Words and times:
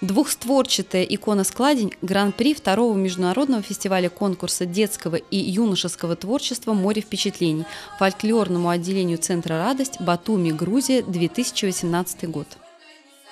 Двухстворчатая 0.00 1.02
икона-складень– 1.02 1.92
гран-при 2.02 2.54
второго 2.54 2.96
международного 2.96 3.62
фестиваля 3.62 4.08
конкурса 4.08 4.64
детского 4.64 5.16
и 5.16 5.36
юношеского 5.36 6.14
творчества 6.14 6.72
«Море 6.72 7.02
впечатлений» 7.02 7.64
фольклорному 7.98 8.68
отделению 8.68 9.18
Центра 9.18 9.58
«Радость» 9.58 10.00
Батуми, 10.00 10.52
Грузия, 10.52 11.02
2018 11.02 12.30
год. 12.30 12.46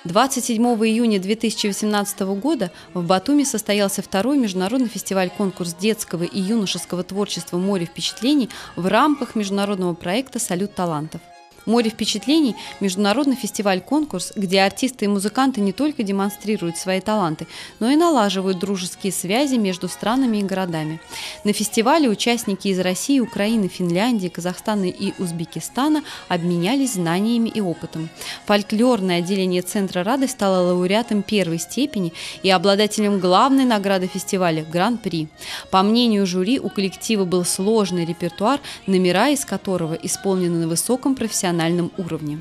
27 0.03 0.61
июня 0.61 1.21
2018 1.21 2.19
года 2.35 2.71
в 2.93 3.01
Батуми 3.01 3.45
состоялся 3.45 4.01
второй 4.01 4.37
международный 4.37 4.89
фестиваль-конкурс 4.89 5.73
детского 5.75 6.23
и 6.23 6.37
юношеского 6.37 7.03
творчества 7.03 7.57
«Море 7.57 7.85
впечатлений» 7.85 8.49
в 8.75 8.87
рамках 8.87 9.35
международного 9.35 9.93
проекта 9.93 10.37
«Салют 10.37 10.75
талантов». 10.75 11.21
«Море 11.67 11.89
впечатлений»– 11.89 12.55
международный 12.79 13.35
фестиваль-конкурс, 13.35 14.31
где 14.37 14.61
артисты 14.61 15.03
и 15.03 15.09
музыканты 15.09 15.59
не 15.59 15.73
только 15.73 16.01
демонстрируют 16.01 16.77
свои 16.77 17.01
таланты, 17.01 17.45
но 17.81 17.89
и 17.89 17.97
налаживают 17.97 18.57
дружеские 18.57 19.11
связи 19.11 19.55
между 19.55 19.89
странами 19.89 20.37
и 20.37 20.43
городами. 20.43 21.01
На 21.43 21.51
фестивале 21.51 22.07
участники 22.07 22.69
из 22.69 22.79
России, 22.79 23.19
Украины, 23.19 23.67
Финляндии, 23.67 24.29
Казахстана 24.29 24.85
и 24.85 25.11
Узбекистана 25.21 26.03
обменялись 26.29 26.93
знаниями 26.93 27.49
и 27.49 27.59
опытом. 27.59 28.07
Фольклорное 28.45 29.17
отделение 29.17 29.61
Центра 29.61 30.05
«Радость» 30.05 30.33
стало 30.33 30.69
лауреатом 30.69 31.21
первой 31.21 31.59
степени 31.59 32.13
и 32.43 32.49
обладателем 32.49 33.19
главной 33.19 33.65
награды 33.65 34.07
фестиваля– 34.07 34.63
Гран-при. 34.71 35.27
По 35.69 35.83
мнению 35.83 36.25
жюри, 36.25 36.61
у 36.61 36.69
коллектива 36.69 37.25
был 37.25 37.43
сложный 37.43 38.05
репертуар, 38.05 38.61
номера 38.85 39.27
из 39.27 39.43
которого 39.43 39.95
исполнены 39.95 40.59
на 40.59 40.69
высоком 40.69 41.13
профессиональном 41.13 41.56
национальном 41.57 41.91
уровне. 41.97 42.39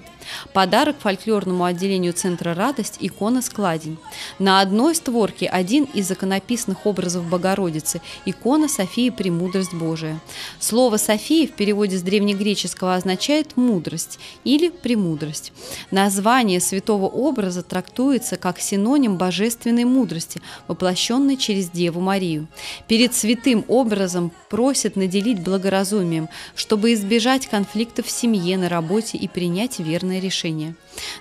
Подарок 0.52 0.96
фольклорному 1.00 1.64
отделению 1.64 2.12
Центра 2.12 2.54
«Радость»– 2.54 2.96
икона 3.00 3.42
«Складень». 3.42 3.98
На 4.38 4.60
одной 4.60 4.94
створке 4.94 5.46
один 5.46 5.84
из 5.84 6.08
законописных 6.08 6.86
образов 6.86 7.24
Богородицы– 7.24 8.00
икона 8.26 8.68
Софии 8.68 9.10
«Премудрость 9.10 9.74
Божия». 9.74 10.20
Слово 10.58 10.96
«София» 10.96 11.46
в 11.46 11.52
переводе 11.52 11.96
с 11.96 12.02
древнегреческого 12.02 12.94
означает 12.94 13.56
«мудрость» 13.56 14.18
или 14.44 14.68
«премудрость». 14.68 15.52
Название 15.90 16.60
святого 16.60 17.06
образа 17.06 17.62
трактуется 17.62 18.36
как 18.36 18.60
синоним 18.60 19.16
божественной 19.16 19.84
мудрости, 19.84 20.40
воплощенной 20.68 21.36
через 21.36 21.70
Деву 21.70 22.00
Марию. 22.00 22.46
Перед 22.88 23.14
святым 23.14 23.64
образом 23.68 24.32
просят 24.48 24.96
наделить 24.96 25.42
благоразумием, 25.42 26.28
чтобы 26.54 26.92
избежать 26.92 27.46
конфликтов 27.46 28.06
в 28.06 28.10
семье, 28.10 28.56
на 28.58 28.68
работе, 28.68 29.18
и 29.18 29.28
принять 29.28 29.78
верное 29.78 30.15
решение. 30.20 30.74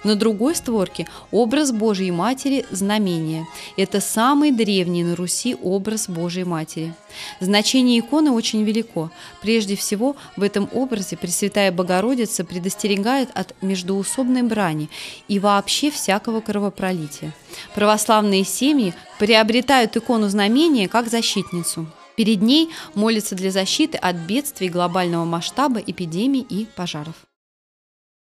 На 0.03 0.15
другой 0.15 0.55
створке 0.55 1.07
образ 1.31 1.71
Божьей 1.71 2.11
Матери– 2.11 2.65
знамение. 2.71 3.45
Это 3.77 4.01
самый 4.01 4.51
древний 4.51 5.03
на 5.03 5.15
Руси 5.15 5.55
образ 5.61 6.07
Божьей 6.09 6.43
Матери. 6.43 6.93
Значение 7.39 7.99
иконы 7.99 8.31
очень 8.31 8.63
велико. 8.63 9.11
Прежде 9.41 9.75
всего, 9.75 10.15
в 10.35 10.43
этом 10.43 10.69
образе 10.73 11.17
Пресвятая 11.17 11.71
Богородица 11.71 12.43
предостерегает 12.43 13.29
от 13.33 13.55
междуусобной 13.61 14.43
брани 14.43 14.89
и 15.27 15.39
вообще 15.39 15.91
всякого 15.91 16.41
кровопролития. 16.41 17.33
Православные 17.73 18.43
семьи 18.43 18.93
приобретают 19.19 19.95
икону 19.97 20.29
знамения 20.29 20.87
как 20.87 21.09
защитницу. 21.09 21.87
Перед 22.15 22.41
ней 22.41 22.69
молятся 22.93 23.35
для 23.35 23.51
защиты 23.51 23.97
от 23.97 24.15
бедствий 24.15 24.69
глобального 24.69 25.25
масштаба, 25.25 25.81
эпидемий 25.85 26.45
и 26.49 26.65
пожаров. 26.65 27.24